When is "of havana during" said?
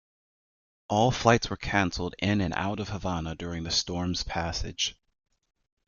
2.79-3.61